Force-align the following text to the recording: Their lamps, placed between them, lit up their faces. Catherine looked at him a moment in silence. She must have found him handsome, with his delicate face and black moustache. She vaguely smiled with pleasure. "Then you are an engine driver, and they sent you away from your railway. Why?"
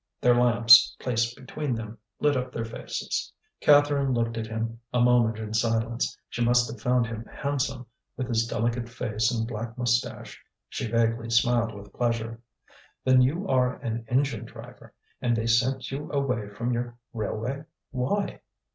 Their 0.19 0.33
lamps, 0.33 0.95
placed 0.99 1.37
between 1.37 1.75
them, 1.75 1.99
lit 2.19 2.35
up 2.35 2.51
their 2.51 2.65
faces. 2.65 3.31
Catherine 3.59 4.15
looked 4.15 4.35
at 4.35 4.47
him 4.47 4.79
a 4.91 4.99
moment 4.99 5.37
in 5.37 5.53
silence. 5.53 6.17
She 6.27 6.43
must 6.43 6.67
have 6.71 6.81
found 6.81 7.05
him 7.05 7.23
handsome, 7.25 7.85
with 8.17 8.27
his 8.27 8.47
delicate 8.47 8.89
face 8.89 9.29
and 9.31 9.47
black 9.47 9.77
moustache. 9.77 10.43
She 10.69 10.87
vaguely 10.89 11.29
smiled 11.29 11.75
with 11.75 11.93
pleasure. 11.93 12.41
"Then 13.03 13.21
you 13.21 13.47
are 13.47 13.75
an 13.75 14.03
engine 14.07 14.45
driver, 14.45 14.91
and 15.21 15.37
they 15.37 15.45
sent 15.45 15.91
you 15.91 16.11
away 16.11 16.49
from 16.49 16.73
your 16.73 16.97
railway. 17.13 17.65
Why?" 17.91 18.39